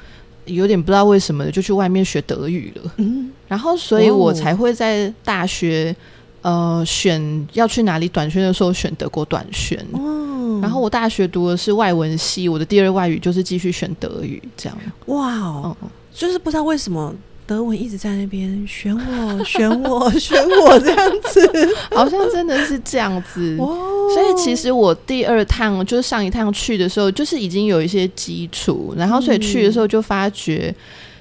[0.44, 2.92] 有点不知道为什么就去外面学德语了。
[2.98, 5.94] 嗯，然后所以我才会在大学
[6.42, 9.76] 呃选要去哪里短宣的时候选德国短宣。
[9.92, 14.40] 哦，然后我大学读的是外文系，我的第二外语就是继续选德语。
[14.56, 15.76] 这样哇哦，
[16.14, 17.12] 就是不知道为什么。
[17.50, 21.50] 德文一直在那边选我，选我，选我这样子，
[21.90, 23.56] 好像真的是这样子。
[23.56, 30.72] 所以其实我第二趟就是上一趟去的时候，就是已经有一些基础，然后所以去的时候就发觉，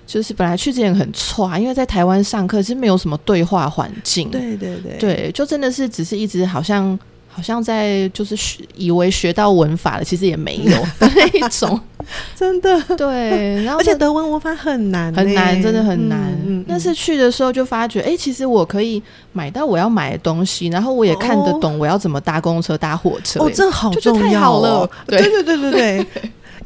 [0.06, 6.98] 就是本来去之前很差，因为在台湾上课是没有什么对话环境，对对对，对，就真的是只是一直好像。
[7.32, 11.80] 好像在就是学，以为学到文法了，其实也没有 那一种，
[12.36, 13.63] 真的对。
[13.63, 16.19] 然后而且德文文法很难，很难，真的很难。
[16.67, 19.02] 但是去的时候就发觉，哎，其实我可以
[19.34, 23.39] 买到我要买的东西，然后我也看得懂我要怎么搭公车、搭火车。
[23.39, 24.89] 哦，这好重要了。
[25.08, 25.98] 对对对对对，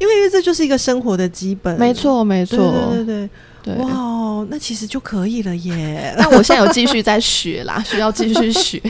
[0.00, 1.78] 因为因为这就是一个生活的基本。
[1.78, 2.56] 没错，没错，
[2.92, 3.30] 对对对。
[3.72, 4.46] 哇。
[4.50, 6.14] 那其实就可以了耶。
[6.18, 8.82] 那我现在有继续在学啦，需要继续学。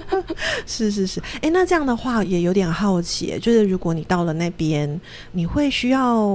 [0.66, 4.98] 是是是，哎，那这样的话也有点好奇，就是如果你到了那边，
[5.32, 6.26] 你会需要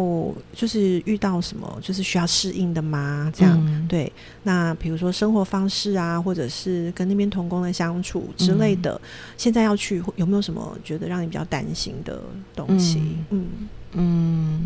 [0.54, 3.32] 就是遇到什么，就是需要适应的吗？
[3.36, 4.12] 这样对。
[4.44, 9.02] 那比如说生活方式啊，或者是跟那边同工的相处之类的，
[9.36, 12.22] 现在要去有没有什么觉得让你比较担心的
[12.56, 13.02] 东西？
[13.32, 13.48] 嗯
[13.94, 14.59] 嗯。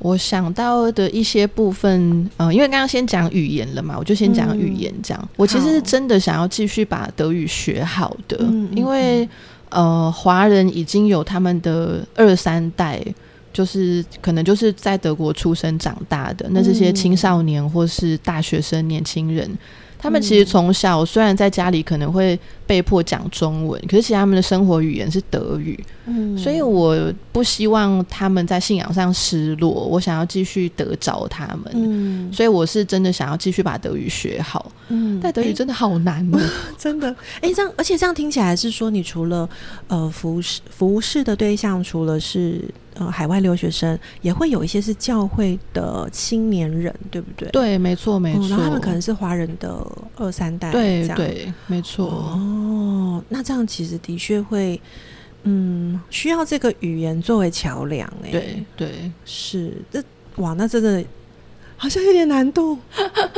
[0.00, 4.94] 我想到的一些部分，呃，因为刚刚先讲语言了嘛，我就先讲语言。
[5.02, 8.38] 这样，我其实是真的想要继续把德语学好的，
[8.74, 9.28] 因为
[9.70, 13.02] 呃，华人已经有他们的二三代，
[13.52, 19.50] 就是可能就是在德国出生长大的，那这些青少年或是大学生、年轻人。
[19.98, 25.78] 他们其实从小虽然在家里可能会被迫讲中文，可是其实他们的生活语言是德语。
[26.06, 31.72] 嗯，所以我不希望他们在信仰上失落，我想要继续得着他们。
[31.74, 34.70] 嗯，所以我是真的想要继续把德语学好。
[34.88, 36.40] 嗯，但德语真的好难哦，
[36.78, 37.14] 真的。
[37.40, 39.48] 哎，这样而且这样听起来是说，你除了
[39.88, 42.62] 呃服侍服侍的对象，除了是。
[42.98, 47.48] 呃，海外留学生也会有一些是教会的青年人，对不对？
[47.50, 48.48] 对，没错，没错。
[48.48, 52.06] 然后他们可能是华人的二三代，对对，没错。
[52.06, 54.80] 哦，那这样其实的确会，
[55.44, 58.08] 嗯，需要这个语言作为桥梁。
[58.24, 59.80] 哎，对对，是。
[59.90, 60.02] 这
[60.36, 61.04] 哇，那真的
[61.78, 62.76] 好像有点难度。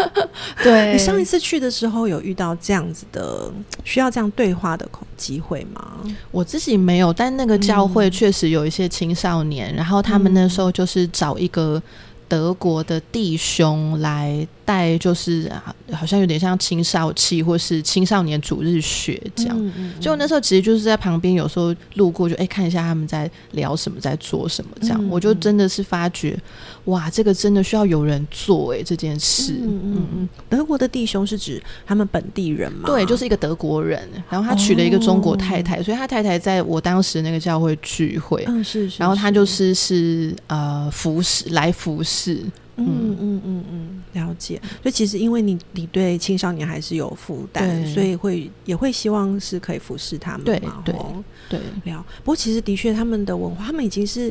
[0.64, 3.50] 对，你上一次去的时候有遇到这样子的
[3.84, 5.98] 需要这样对话的机会吗？
[6.32, 11.80] 我自己没有，但那个教会嗯确实有一些青少年，然后他们那时候就是找一个
[12.26, 19.56] 德国的弟兄来带，就是啊好像有点像青少期或是青少年主日学这样。
[19.58, 26.38] 嗯嗯所以我那时候其实就是在旁边，有时候路过就哎、看一下他们在聊什么，在做什么这样，嗯我就真的是发觉，
[26.84, 32.84] 哇，这个真的需要有人做哎、这件事，嗯嗯嗯，德国的弟兄是指他们本地人吗？
[32.86, 35.62] 对，就是一个德国人，然后他娶了一个中国太哦。
[35.62, 39.70] 太，所以他太太在我当时那个教会聚会，嗯是是，然后他就是。
[39.80, 42.34] 是呃服侍来服侍，
[42.76, 43.40] 嗯嗯。
[43.44, 44.60] 嗯嗯，了解。
[44.82, 50.82] 所以其实因为你你对青少年还是有负担，所以会也会希望是可以服侍他们对嘛。
[50.84, 51.24] 对吼。
[51.48, 51.58] 对。
[51.84, 52.04] 了。
[52.18, 54.30] 不过其实的确他们的文化，他们已经是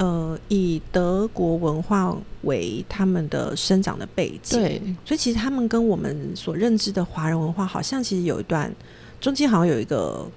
[0.00, 8.74] 呃以德国文化为他们的生长的背景，对所以其实他们跟我们所认知的华人文化好像其实有一段
[9.20, 10.26] 中间好像有一个。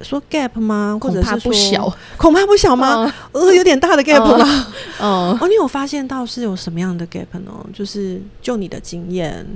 [0.00, 0.98] 说 gap 吗？
[1.00, 3.10] 或恐怕者是说不小，恐怕不小吗？
[3.30, 4.44] 呃，有点大的 gap 吗？
[5.00, 7.52] 嗯哦，你有发现到是有什么样的 gap 呢？
[7.72, 9.46] 就是就你的经验，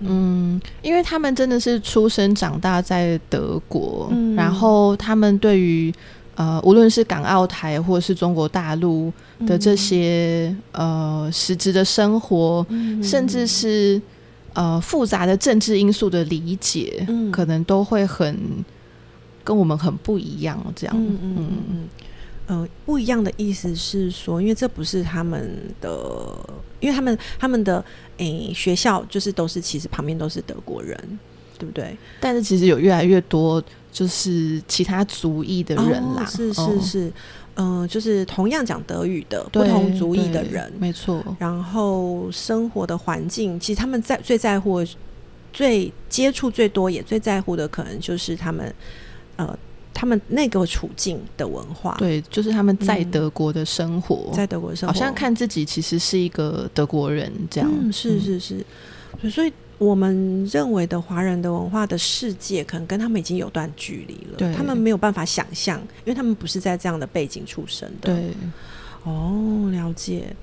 [0.00, 5.92] 嗯，因为他们真的是出生长大在德国，嗯然后他们对于
[6.36, 9.12] 呃无论是港澳台或是中国大陆
[9.46, 13.02] 的这些、呃实质的生活，嗯。
[13.02, 14.00] 甚至是
[14.54, 17.32] 呃复杂的政治因素的理解，嗯。
[17.32, 18.38] 可能都会很
[19.42, 20.58] 跟我们很不一样。
[20.76, 21.48] 这样，嗯嗯嗯。
[21.68, 21.88] 嗯，
[22.48, 25.88] 呃，不一样的意思是说，因为这不是他们的，
[26.80, 27.84] 因为他们他们的
[28.18, 30.96] 诶、学校就是都是其实旁边都是德国人，
[31.58, 31.96] 对不对？
[32.20, 36.80] 但是其实有越来越多就是其他族裔的人啦，哦是是嗯。
[36.82, 37.12] 是，
[37.58, 44.84] 嗯、就是同样讲德语的不同族裔的人，没错，然后生活的环境，其实他们在最在乎、
[45.54, 48.74] 最接触最多也最在乎的，可能就是他们
[49.36, 49.58] 呃
[49.94, 53.10] 他们那个处境的文化。，对，就是他们在嗯。
[53.10, 58.62] 德国的生活，在德国生活，好像看自己其实是一个德国人这样，嗯，是是是，
[59.30, 64.38] 所以我们认为的华人的文化的世界，可能跟他们已经有段距离了。
[64.38, 68.30] 对他们没有办法想象，因为他们不是在这样的背景出生的。，对。
[69.04, 70.34] 哦，了解。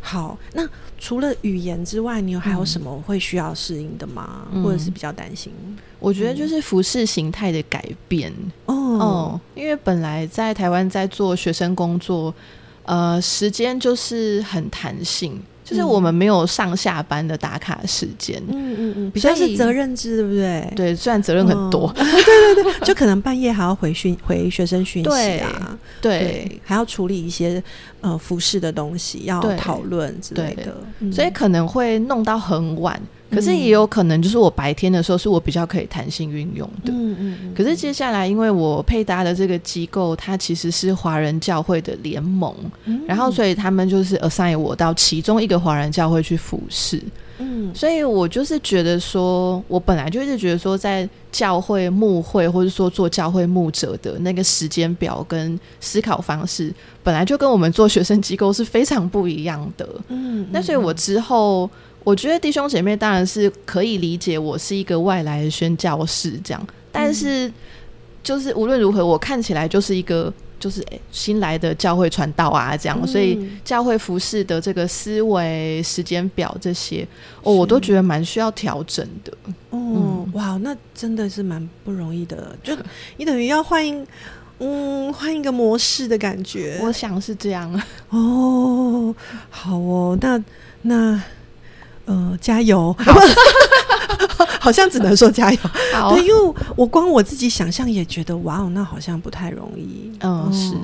[0.00, 4.46] 好，那除了语言之外，你有还有嗯什么会需要适应的吗？
[4.52, 5.52] 嗯或者是比较担心？
[5.98, 8.32] 我觉得就是服饰形态的改变
[8.66, 12.34] 哦哦，因为本来在台湾在做学生工作，
[12.84, 18.42] 呃，时间就是很弹性，就是我们没有上下班的打卡时间。
[18.48, 20.72] 嗯嗯嗯，比较是责任制，对不对？
[20.74, 22.04] 对，虽然责任很多， 对
[22.54, 27.62] 对对就可能半夜还要回讯回学生讯息啊，对，对，还要处理一些
[28.00, 33.00] 呃服饰的东西，要讨论之类的，嗯所以可能会弄到很晚。
[33.30, 36.92] 可是也有可能，就是我白天的时候是我比较可以弹性运用的。
[36.92, 42.54] 嗯嗯嗯，可是接下来，因为我配搭的这个机构，它其实是华人教会的联盟，
[42.86, 47.02] 嗯然后所以他们就是 assign 我到其中一个华人教会去服侍。
[47.40, 59.88] 嗯所以我就是觉得说，我本来就一直觉得说，在教会牧会或者说做教会牧者的那个时间表跟思考方式，本来就跟我们做学生机构是非常不一样的。
[60.08, 61.70] 嗯，那所以我之后，
[62.08, 67.52] 我觉得弟兄姐妹当然是可以理解我是一个外来的宣教士这样，但是
[68.22, 77.06] 就是无论如何，我看起来就是一个就是、诶新来的教会传道啊这样，所以嗯教会服饰的这个思维、时间表这些，
[77.42, 79.30] 哦，我都觉得蛮需要调整的。
[79.68, 82.74] 哦，哇，那真的是蛮不容易的，就
[83.18, 84.02] 你等于要换一
[84.60, 86.78] 嗯换一个模式的感觉。
[86.80, 87.70] 我想是这样，
[88.08, 89.14] 哦，
[89.50, 90.42] 好哦，那
[90.80, 91.22] 那
[92.08, 92.94] 呃，加油！
[92.98, 93.12] 好。
[94.70, 95.58] 像只能说加油。
[96.10, 100.12] 对，因为我光我自己想象也觉得，哇哦，那好像不太容易。
[100.20, 100.74] 嗯，哦是，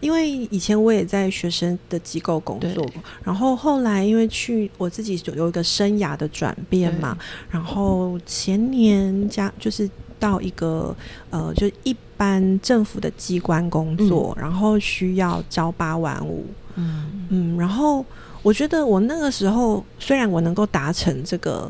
[0.00, 7.18] 因为以前我也在学生的机构工作对，然后后来因为去我自己有有一个生涯的转变嘛，
[7.50, 10.96] 然后前年加就是到一个
[11.28, 17.26] 呃，就一般政府的机关工作，然后需要朝八晚五，嗯。
[17.28, 18.04] 嗯，然后
[18.44, 21.68] 我觉得我那个时候虽然我能够达成这个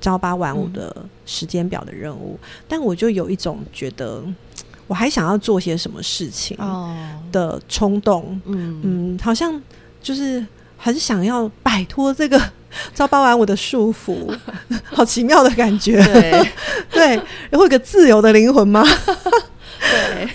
[0.00, 0.94] 朝八晚五的
[1.26, 2.38] 时间表的任务，
[2.68, 4.22] 但我就有一种觉得
[4.86, 6.94] 我还想要做些什么事情哦，
[7.32, 9.60] 的冲动，嗯嗯，好像
[10.02, 10.44] 就是
[10.76, 12.38] 很想要摆脱这个
[12.94, 14.36] 朝八晚五的束缚，
[14.84, 16.02] 好奇妙的感觉。
[16.92, 17.14] 对，
[17.48, 18.84] 然后有个自由的灵魂吗？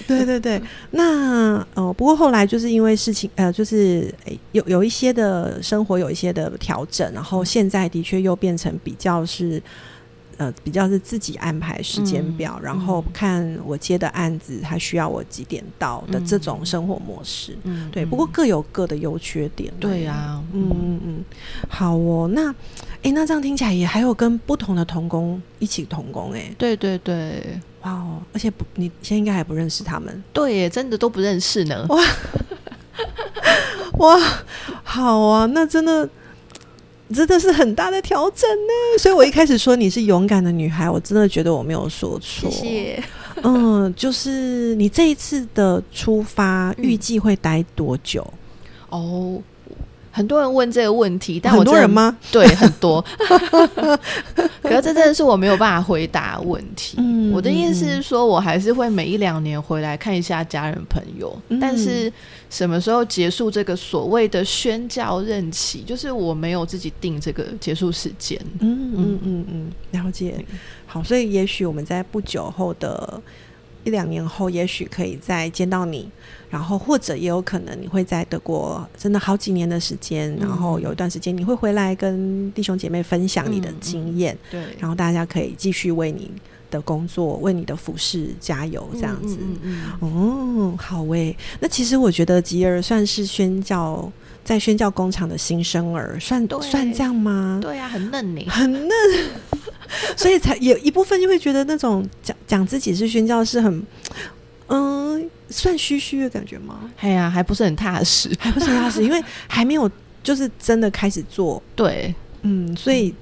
[0.08, 4.14] 对对对对，那呃，不过后来就是因为事情，呃，就是
[4.52, 9.62] 有有一些的生活有一些的调整，然后现在的确又变成比较是。
[10.40, 17.58] 呃，比较是自己安排时间表，然后看我接的案子，他需要我几点到的这种生活模式。
[17.64, 18.06] 嗯，对。
[18.06, 19.74] 不过各有各的优缺点。
[19.80, 21.26] 对呀，嗯嗯嗯。
[21.68, 22.54] 好哦，那
[23.02, 26.54] 哎，那这样听起来也还有跟不同的童工一起童工哎。
[26.56, 28.22] 对对对，哇哦！
[28.34, 30.24] 而且不，你现在应该还不认识他们。
[30.34, 31.86] 对，真的都不认识呢。
[31.90, 32.04] 哇
[33.98, 34.20] 哇，
[34.84, 36.10] 好啊，那真的。
[37.16, 42.52] 真的是很大的调整呢，所以我一开始说你是勇敢的女孩，我真的觉得我没有说错。
[42.52, 43.04] 谢谢。
[43.44, 48.28] 嗯，就是你这一次的出发预计会待多久？
[48.90, 49.42] 哦。
[50.18, 52.18] 很多人问这个问题，但很多人吗？
[52.32, 53.00] 对，很多。
[54.64, 56.98] 可是这真的是我没有办法回答问题。
[57.32, 62.12] 我的意思是说，我还是会每一两年回来看一下家人朋友，但是
[62.50, 68.40] 什么时候结束这个所谓的宣教任期，就是我没有自己定这个结束时间。
[68.60, 70.44] 嗯嗯嗯嗯，了解。
[70.88, 73.22] 好，所以也许我们在不久后的。
[73.84, 76.10] 一两年后，也许可以再见到你，
[76.50, 86.32] 然后或者也有可能你会在德国真的好几年的时间，然后有一段时间你会回来跟弟兄姐妹分享你的经验，对，然后大家可以继续为你
[86.72, 89.38] 的工作、为你的服饰加油，这样子。
[90.00, 94.12] 哦，好诶，那其实我觉得吉尔算是宣教
[94.44, 97.60] 在宣教工厂的新生儿，算算这样吗？
[97.62, 98.92] 对啊，很嫩呢，很嫩。
[100.18, 103.82] 所以才 有一部分就会觉得那种讲讲自己是宣教是很，
[104.68, 106.80] 嗯，算虚虚的感觉吗？
[107.00, 109.90] 哎呀，还不是很踏实，还不是很踏实，因为还没有
[110.22, 111.62] 就是真的开始做。
[111.76, 113.14] 对，嗯，所以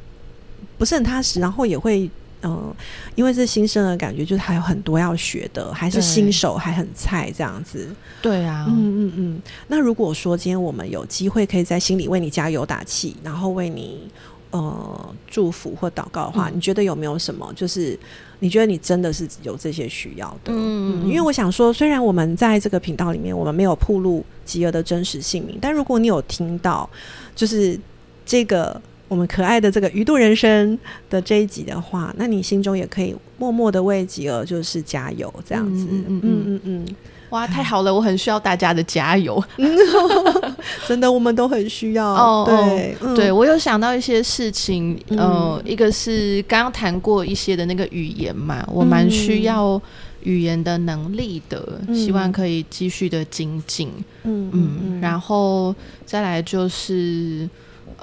[0.78, 2.10] 不是很踏实，然后也会
[2.42, 2.74] 嗯，
[3.16, 7.88] 因为是新生的感觉，就是还有很多要学的，还是新手，还很菜这样子。
[8.22, 9.42] 对啊，嗯嗯嗯。
[9.68, 14.10] 那如果说今天我们有机会可以在心里为你加油打气，然后为你。
[14.56, 17.52] 呃，祝福或祷告的话，你觉得有没有什么？
[17.54, 18.00] 就是
[18.40, 20.54] 你觉得你真的是有这些需要的？
[20.54, 26.90] 嗯，因为我想说，虽然我们在这个频道里面，我们没有铺露吉儿的真实姓名，但如果你有听到，
[27.36, 27.78] 就是
[28.26, 28.80] 这个
[29.10, 30.80] 我们可爱的这个鱼肚人生
[31.10, 35.86] 的这一集的话，那你心中也可以默默的为吉儿就是加油，这样子。
[35.92, 36.96] 嗯嗯嗯嗯。
[37.30, 37.94] 哇，太好了！
[37.94, 39.44] 我很需要大家的加油，
[40.88, 42.06] 真的，我们都很需要。
[42.06, 49.82] 哦，对，对我有想到一些事情，呃，一个是刚刚谈过一些的那个语言嘛，我蛮需要
[50.24, 53.92] 语言的能力的，希望可以继续的精进。
[54.24, 57.50] 嗯嗯，然后再来就是。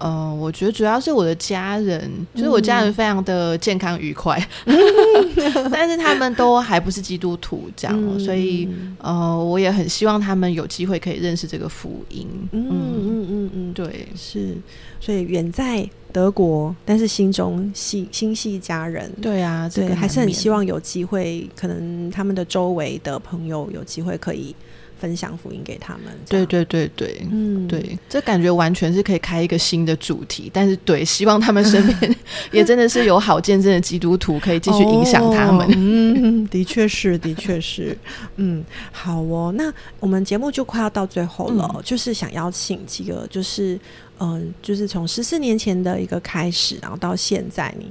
[0.02, 4.36] 嗯，我觉得主要是我的家人，就是我家人非常的健康愉快，
[5.70, 12.26] 但是他们都还不是基督徒，这样，所以呃，我也很希望他们有机会可以认识这个福音。
[12.50, 14.56] 嗯嗯嗯嗯，对，是，
[15.00, 24.54] 所以远在德国，但是心中系心系家人，对啊，对，还是很希望有机会，可能他们的周围的朋友有机会可以。
[25.02, 30.48] 分享福音给他们，对对对对，嗯，对，这感觉完全是可以开一个新的主题。
[30.54, 32.16] 但是，对，希望他们身边
[32.52, 35.66] 也真的是有好见证的基督徒，可以继续影响他们。
[35.72, 37.98] 嗯，的确是，的确是，
[38.36, 39.52] 嗯，好哦。
[39.56, 43.76] 那我们节目就快要到最后了，就是想邀请几个，就是
[44.20, 47.90] 嗯，就是从十四年前的一个开始，然后到现在，你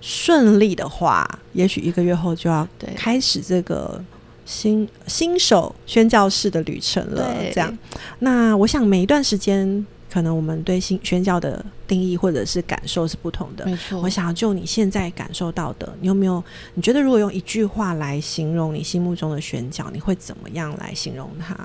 [0.00, 4.02] 顺利的话，也许一个月后就要开始这个。
[4.46, 7.76] 新新手宣教士的旅程了，这样。
[8.20, 13.66] 那我想每一段时间，可能我们对新宣教的定义或者是感受是不同的。
[13.66, 16.42] 没错，我想要就你现在感受到的，你有没有？
[16.74, 21.56] 你觉得如果用一句话来形容你心目中的宣教，你会怎么样来形容它？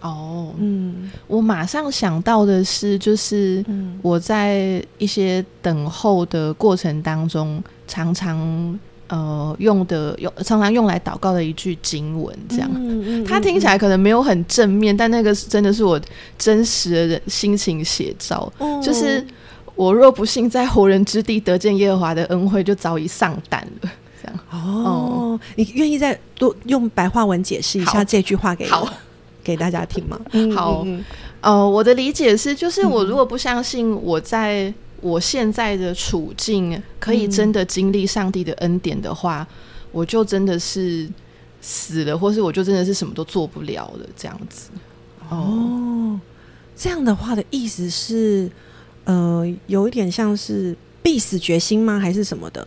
[0.00, 3.64] 哦，嗯，我马上想到的是，就是
[4.02, 8.78] 我在一些等候的过程当中，常常。
[9.08, 12.70] 呃，用的用常常用来祷告的一句经文，这样，
[13.24, 16.00] 它听起来可能没有很正面，但那个是真的是我
[16.38, 18.50] 真实的人心情写照。
[18.82, 19.24] 就是
[19.74, 23.90] 我若不幸在活人之地得见耶和华的恩惠，就早已丧胆了。
[24.22, 28.66] 这样哦，你愿意再多用白话文解释一下这句话给
[29.44, 30.18] 给大家听吗？
[30.56, 30.86] 好，
[31.42, 34.72] 呃，我的理解是，就是我如果不相信我在。
[35.04, 39.46] 我现在的处境可以真的经历上帝的恩典的话，
[39.92, 41.06] 我就真的是
[41.60, 44.70] 死了，或是我就真的是什么都做不了了，这样子。
[45.28, 46.18] 哦，
[46.74, 48.50] 这样的话的意思是，
[49.04, 52.00] 呃，有一点像是必死决心吗？
[52.00, 52.66] 还是什么的？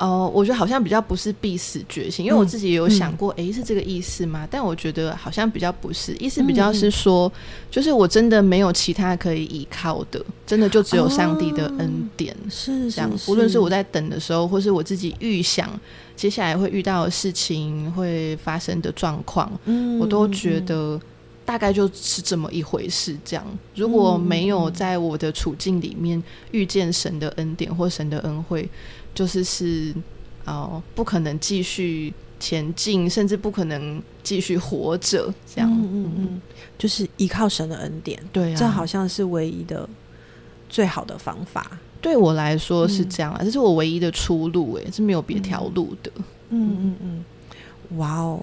[0.00, 4.48] 哦，我觉得好像比较不是必死决心，因为我自己也有想过，诶，是这个意思吗？
[4.50, 7.30] 但我觉得好像比较不是，意思比较是说，
[7.70, 13.10] 就是我真的没有其他可以依靠的，真的就只有上帝的恩典，是这样。
[13.28, 15.68] 无论是我在等的时候，或是我自己预想
[16.16, 19.52] 接下来会遇到的事情会发生的状况，
[20.00, 20.98] 我都觉得
[21.44, 23.14] 大概就是这么一回事。
[23.22, 23.44] 这样，
[23.74, 26.22] 如果没有在我的处境里面
[26.52, 28.66] 遇见神的恩典或神的恩惠。
[29.14, 29.94] 就是是
[30.44, 36.40] 哦，不可能继续前进，甚至不可能继续活着，这样，嗯嗯嗯，
[36.78, 39.88] 就是依靠神的恩典，对，啊这好像是唯一的
[40.68, 41.78] 最好的方法。
[42.00, 46.10] 对我来说是这样啊，这是我唯一的出路，哎，是没有别条路的。
[46.48, 48.42] 嗯嗯嗯，哇哦，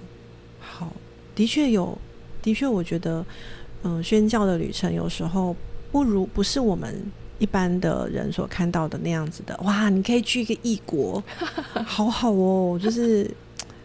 [0.59, 0.93] 好，
[1.34, 1.97] 的确有，
[2.41, 3.26] 的确，我觉得，
[3.84, 5.55] 嗯，宣教的旅程有时候
[5.91, 7.11] 不如不是我们。
[7.39, 9.89] 一般的人所看到的那样子的，哇！
[9.89, 11.23] 你可以去一个异国，
[11.85, 12.79] 好好哦。
[12.81, 13.29] 就是，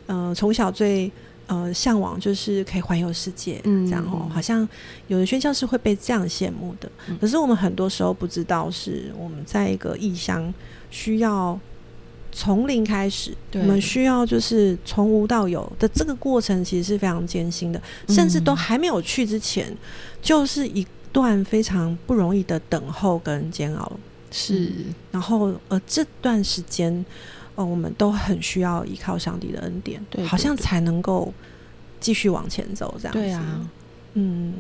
[0.07, 1.11] 嗯，从小最
[1.47, 4.27] 呃向往就是可以环游世界，这样哦。
[4.33, 4.67] 好像
[5.09, 6.91] 有的宣教是会被这样羡慕的。
[7.21, 10.53] 可是我们很多时候不知道，是我们在一个异乡
[10.91, 11.59] 需要
[12.33, 17.83] 从零开始，我们需要就是从无到有的这个过程，其实是非常艰辛的。
[18.09, 19.77] 甚至都还没有去之前，
[20.23, 20.87] 就是一。
[21.13, 23.93] 段非常不容易的等候跟煎熬
[24.31, 24.73] 是，
[25.11, 27.05] 然后呃这段时间，
[27.55, 31.33] 呃我们都很需要依靠上帝的恩典，对，好像才能够
[32.01, 33.21] 继续往前走这样子。
[33.21, 33.71] 对啊，
[34.15, 34.55] 嗯，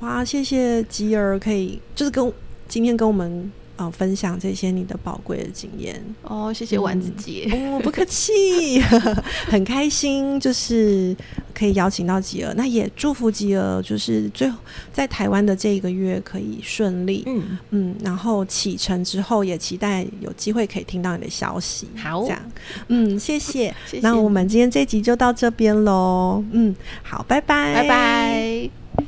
[0.00, 2.32] 哇，谢谢吉儿，可以就是跟
[2.66, 3.52] 今天跟我们。
[3.76, 8.80] 哦，分享这些你的宝贵的经验哦，谢谢丸子姐，哦，不客气，
[9.46, 11.14] 很开心，就是
[11.54, 14.58] 可以邀请到吉儿，那也祝福吉儿，就是最后
[14.92, 22.40] 在台湾的这一个月可以顺利，嗯嗯，然后启程之后也期待有机会可以听到你的消息，好，这样，
[22.88, 29.05] 嗯，谢 谢，那我们今天这集就到这边喽，嗯，好，拜拜，拜拜。